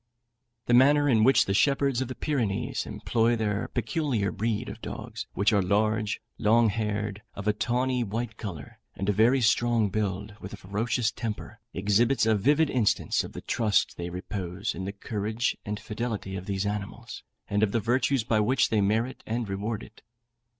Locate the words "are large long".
5.53-6.69